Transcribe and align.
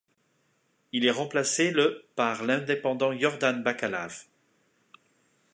Il 0.93 1.05
est 1.05 1.11
remplacé 1.11 1.69
le 1.69 2.07
par 2.15 2.43
l'indépendant 2.43 3.11
Yordan 3.13 3.57
Bakalav. 3.61 4.23